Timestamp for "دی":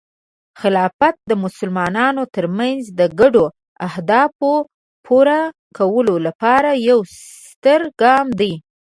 8.39-8.53